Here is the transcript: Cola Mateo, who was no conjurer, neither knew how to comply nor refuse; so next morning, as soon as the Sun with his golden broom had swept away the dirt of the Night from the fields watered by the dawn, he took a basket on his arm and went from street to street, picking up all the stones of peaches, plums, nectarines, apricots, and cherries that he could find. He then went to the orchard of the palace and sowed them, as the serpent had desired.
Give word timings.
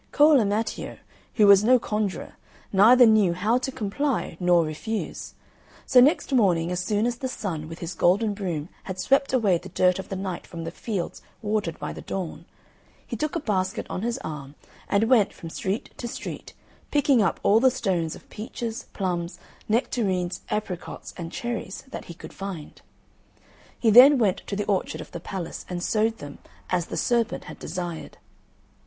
Cola 0.11 0.45
Mateo, 0.45 0.97
who 1.35 1.45
was 1.45 1.63
no 1.63 1.77
conjurer, 1.77 2.33
neither 2.73 3.05
knew 3.05 3.33
how 3.33 3.59
to 3.59 3.71
comply 3.71 4.35
nor 4.39 4.65
refuse; 4.65 5.35
so 5.85 6.01
next 6.01 6.33
morning, 6.33 6.71
as 6.71 6.79
soon 6.79 7.05
as 7.05 7.17
the 7.17 7.27
Sun 7.27 7.69
with 7.69 7.77
his 7.77 7.93
golden 7.93 8.33
broom 8.33 8.69
had 8.85 8.97
swept 8.99 9.31
away 9.31 9.59
the 9.59 9.69
dirt 9.69 9.99
of 9.99 10.09
the 10.09 10.15
Night 10.15 10.47
from 10.47 10.63
the 10.63 10.71
fields 10.71 11.21
watered 11.43 11.77
by 11.77 11.93
the 11.93 12.01
dawn, 12.01 12.45
he 13.05 13.15
took 13.15 13.35
a 13.35 13.39
basket 13.39 13.85
on 13.91 14.01
his 14.01 14.17
arm 14.23 14.55
and 14.89 15.03
went 15.03 15.33
from 15.33 15.51
street 15.51 15.91
to 15.97 16.07
street, 16.07 16.55
picking 16.89 17.21
up 17.21 17.39
all 17.43 17.59
the 17.59 17.69
stones 17.69 18.15
of 18.15 18.27
peaches, 18.31 18.87
plums, 18.93 19.37
nectarines, 19.69 20.41
apricots, 20.49 21.13
and 21.15 21.31
cherries 21.31 21.83
that 21.91 22.05
he 22.05 22.15
could 22.15 22.33
find. 22.33 22.81
He 23.79 23.91
then 23.91 24.17
went 24.17 24.37
to 24.47 24.55
the 24.55 24.65
orchard 24.65 24.99
of 24.99 25.11
the 25.11 25.19
palace 25.19 25.63
and 25.69 25.83
sowed 25.83 26.17
them, 26.17 26.39
as 26.71 26.87
the 26.87 26.97
serpent 26.97 27.43
had 27.43 27.59
desired. 27.59 28.17